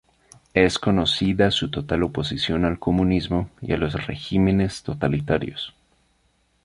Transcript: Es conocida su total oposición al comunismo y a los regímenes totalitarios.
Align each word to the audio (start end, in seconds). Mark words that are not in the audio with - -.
Es 0.55 0.79
conocida 0.79 1.51
su 1.51 1.69
total 1.69 2.01
oposición 2.01 2.65
al 2.65 2.79
comunismo 2.79 3.51
y 3.61 3.73
a 3.73 3.77
los 3.77 4.07
regímenes 4.07 4.81
totalitarios. 4.81 5.75